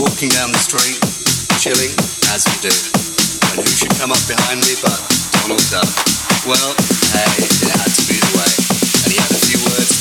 walking 0.00 0.28
down 0.30 0.50
the 0.50 0.58
street, 0.58 0.98
chilling 1.62 1.92
as 2.34 2.42
you 2.50 2.66
do, 2.66 2.74
when 3.50 3.62
who 3.62 3.70
should 3.70 3.94
come 4.00 4.10
up 4.10 4.22
behind 4.26 4.58
me 4.60 4.74
but 4.82 4.98
Donald 5.38 5.62
Duck. 5.70 5.90
Well, 6.46 6.74
hey, 7.14 7.30
it 7.38 7.70
had 7.70 7.90
to 7.90 8.02
be 8.10 8.18
the 8.18 8.32
way, 8.34 8.50
and 9.04 9.08
he 9.12 9.18
had 9.18 9.30
a 9.30 9.40
few 9.46 9.60
words 9.70 9.93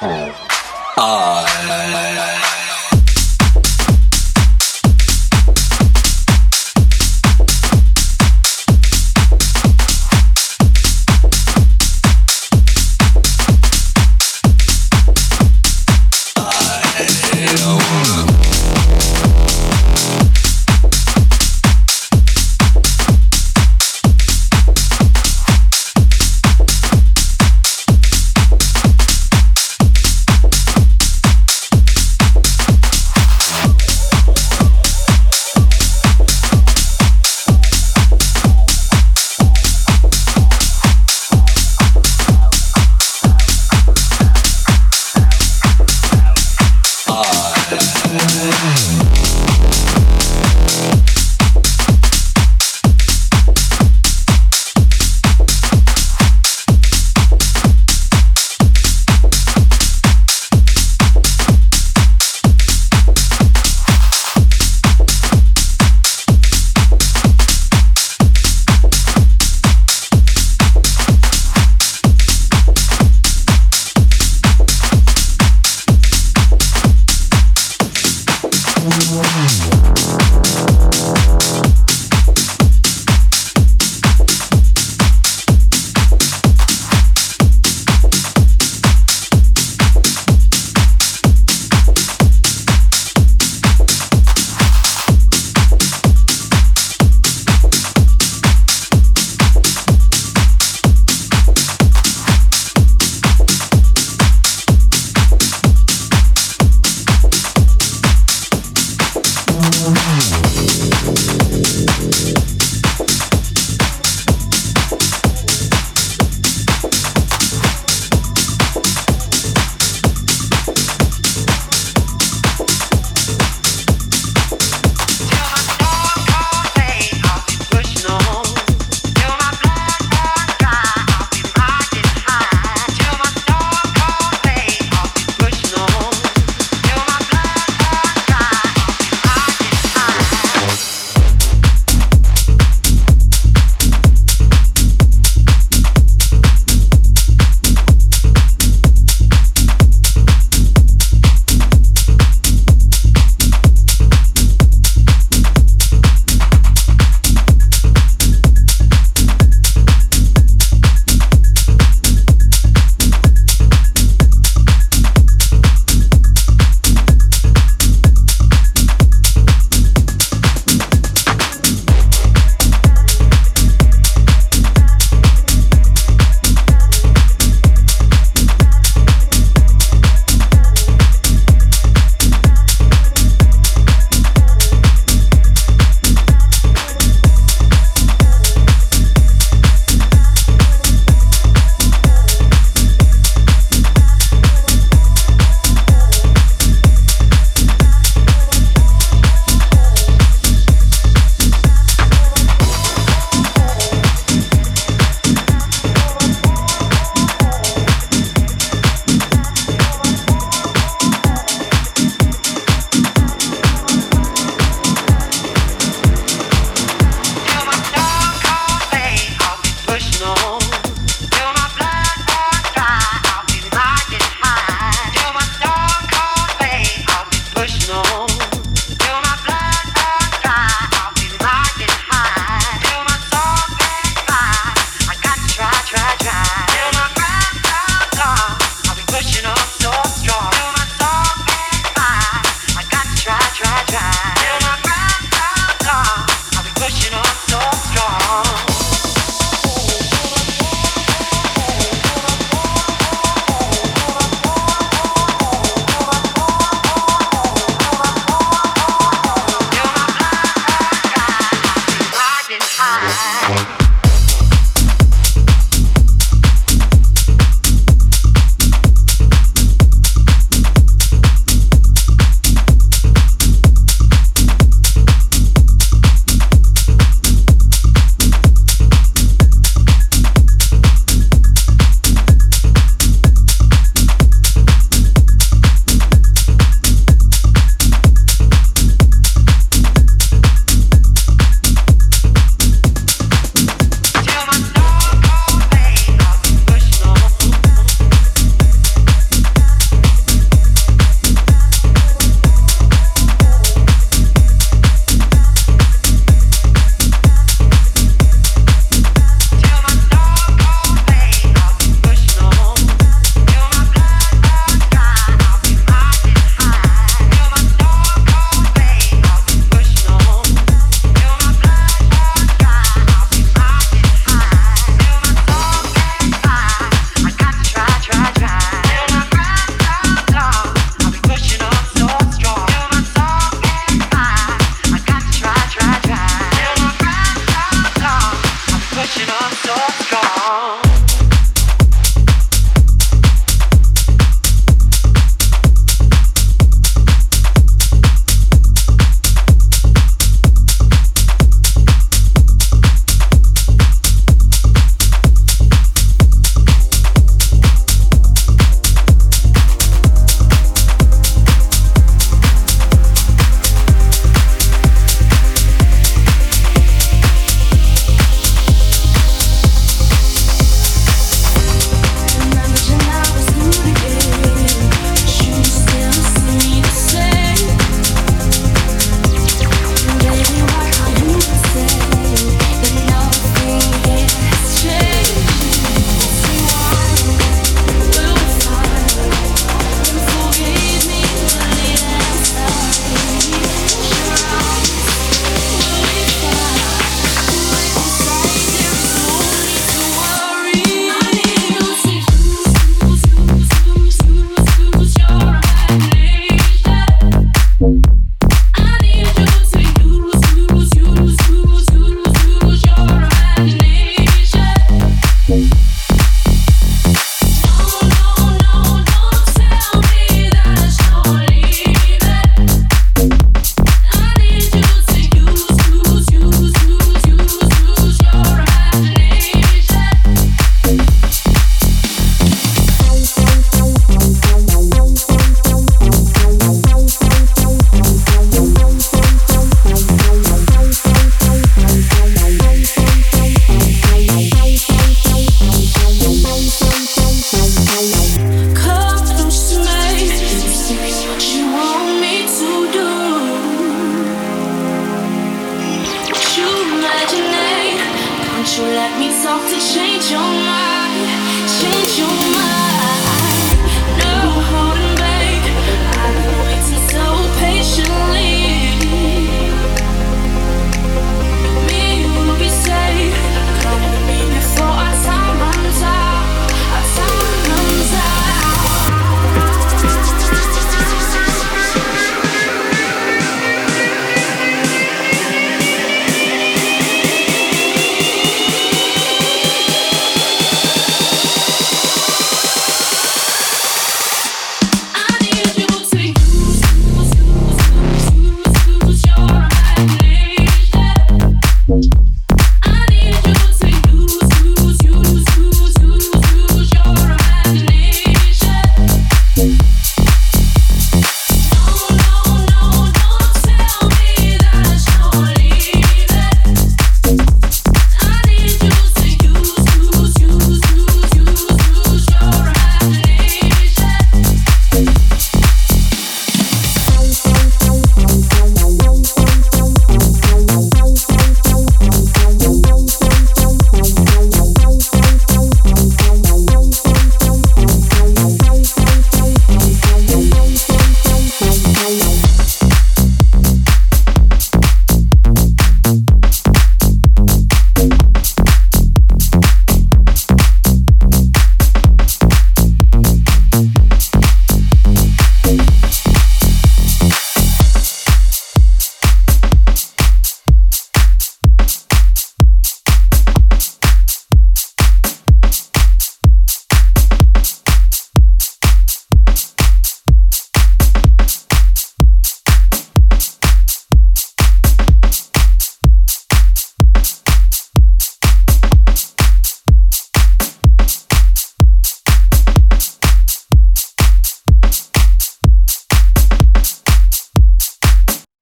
I 0.00 0.34